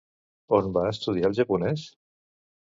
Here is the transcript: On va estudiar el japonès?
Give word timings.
On 0.59 0.71
va 0.77 0.85
estudiar 0.95 1.29
el 1.31 1.37
japonès? 1.43 1.87